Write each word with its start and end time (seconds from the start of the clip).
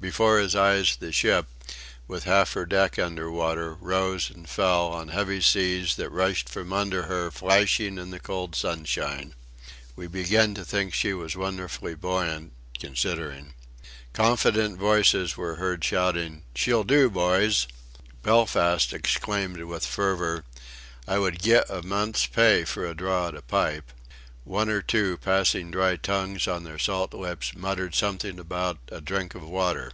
Before 0.00 0.38
his 0.38 0.54
eyes 0.54 0.94
the 0.94 1.10
ship, 1.10 1.48
with 2.06 2.22
half 2.22 2.52
her 2.52 2.64
deck 2.64 2.94
below 2.94 3.32
water, 3.32 3.74
rose 3.74 4.30
and 4.30 4.48
fell 4.48 4.86
on 4.92 5.08
heavy 5.08 5.40
seas 5.40 5.96
that 5.96 6.10
rushed 6.10 6.48
from 6.48 6.72
under 6.72 7.02
her 7.06 7.32
flashing 7.32 7.98
in 7.98 8.12
the 8.12 8.20
cold 8.20 8.54
sunshine. 8.54 9.34
We 9.96 10.06
began 10.06 10.54
to 10.54 10.64
think 10.64 10.94
she 10.94 11.12
was 11.12 11.34
wonderfully 11.34 11.96
buoyant 11.96 12.52
considering. 12.78 13.54
Confident 14.12 14.78
voices 14.78 15.36
were 15.36 15.56
heard 15.56 15.82
shouting: 15.82 16.44
"She'll 16.54 16.84
do, 16.84 17.10
boys!" 17.10 17.66
Belfast 18.22 18.92
exclaimed 18.92 19.60
with 19.64 19.84
fervour: 19.84 20.44
"I 21.08 21.18
would 21.18 21.42
giv' 21.42 21.68
a 21.68 21.82
month's 21.82 22.24
pay 22.26 22.64
for 22.64 22.86
a 22.86 22.94
draw 22.94 23.26
at 23.26 23.34
a 23.34 23.42
pipe!" 23.42 23.90
One 24.44 24.70
or 24.70 24.80
two, 24.80 25.18
passing 25.18 25.70
dry 25.70 25.96
tongues 25.96 26.48
on 26.48 26.64
their 26.64 26.78
salt 26.78 27.12
lips, 27.12 27.52
muttered 27.54 27.94
something 27.94 28.38
about 28.38 28.78
a 28.90 29.02
"drink 29.02 29.34
of 29.34 29.42
water." 29.42 29.92